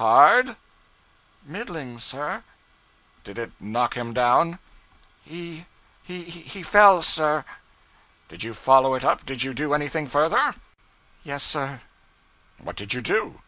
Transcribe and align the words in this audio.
'Hard?' 0.00 0.56
'Middling, 1.44 1.98
sir.' 1.98 2.44
'Did 3.24 3.36
it 3.38 3.52
knock 3.60 3.94
him 3.94 4.14
down?' 4.14 4.58
'He 5.22 5.66
he 6.02 6.62
fell, 6.62 7.02
sir.' 7.02 7.44
'Did 8.30 8.42
you 8.42 8.54
follow 8.54 8.94
it 8.94 9.04
up? 9.04 9.26
Did 9.26 9.42
you 9.42 9.52
do 9.52 9.74
anything 9.74 10.08
further?' 10.08 10.54
'Yes, 11.24 11.44
sir.' 11.44 11.82
'What 12.58 12.76
did 12.76 12.94
you 12.94 13.02
do?' 13.02 13.42